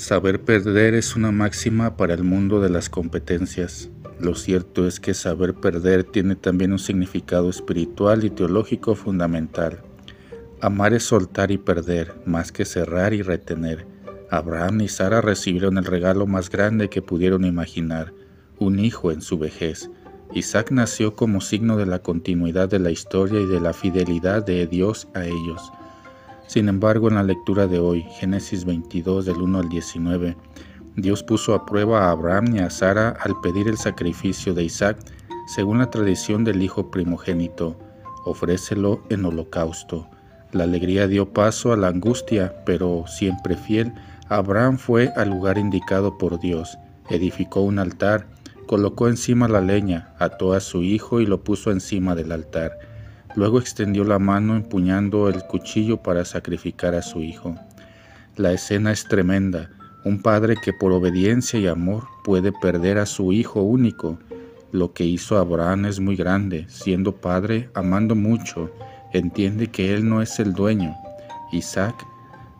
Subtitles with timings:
[0.00, 3.90] Saber perder es una máxima para el mundo de las competencias.
[4.18, 9.82] Lo cierto es que saber perder tiene también un significado espiritual y teológico fundamental.
[10.62, 13.86] Amar es soltar y perder, más que cerrar y retener.
[14.30, 18.14] Abraham y Sara recibieron el regalo más grande que pudieron imaginar,
[18.58, 19.90] un hijo en su vejez.
[20.32, 24.66] Isaac nació como signo de la continuidad de la historia y de la fidelidad de
[24.66, 25.70] Dios a ellos.
[26.50, 30.36] Sin embargo, en la lectura de hoy, Génesis 22 del 1 al 19,
[30.96, 34.98] Dios puso a prueba a Abraham y a Sara al pedir el sacrificio de Isaac
[35.46, 37.78] según la tradición del hijo primogénito.
[38.24, 40.08] Ofrécelo en holocausto.
[40.50, 43.92] La alegría dio paso a la angustia, pero siempre fiel,
[44.28, 46.76] Abraham fue al lugar indicado por Dios,
[47.10, 48.26] edificó un altar,
[48.66, 52.89] colocó encima la leña, ató a su hijo y lo puso encima del altar.
[53.36, 57.54] Luego extendió la mano empuñando el cuchillo para sacrificar a su hijo.
[58.36, 59.70] La escena es tremenda.
[60.04, 64.18] Un padre que por obediencia y amor puede perder a su hijo único.
[64.72, 66.66] Lo que hizo Abraham es muy grande.
[66.68, 68.72] Siendo padre, amando mucho,
[69.12, 70.96] entiende que él no es el dueño.
[71.52, 71.94] Isaac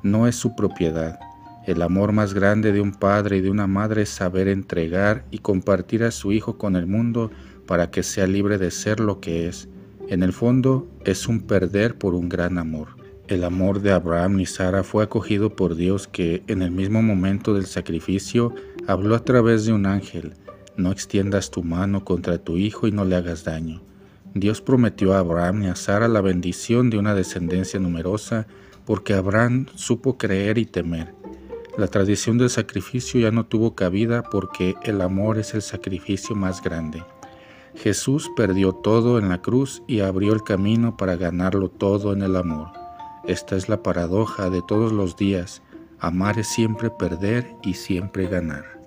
[0.04, 1.18] no es su propiedad.
[1.66, 5.38] El amor más grande de un padre y de una madre es saber entregar y
[5.38, 7.30] compartir a su hijo con el mundo
[7.66, 9.68] para que sea libre de ser lo que es
[10.10, 12.88] en el fondo es un perder por un gran amor.
[13.28, 17.54] El amor de Abraham y Sara fue acogido por Dios que en el mismo momento
[17.54, 18.52] del sacrificio
[18.88, 20.34] habló a través de un ángel,
[20.76, 23.82] no extiendas tu mano contra tu hijo y no le hagas daño.
[24.34, 28.48] Dios prometió a Abraham y a Sara la bendición de una descendencia numerosa
[28.86, 31.14] porque Abraham supo creer y temer.
[31.78, 36.60] La tradición del sacrificio ya no tuvo cabida porque el amor es el sacrificio más
[36.60, 37.04] grande.
[37.74, 42.36] Jesús perdió todo en la cruz y abrió el camino para ganarlo todo en el
[42.36, 42.68] amor.
[43.24, 45.62] Esta es la paradoja de todos los días.
[45.98, 48.79] Amar es siempre perder y siempre ganar.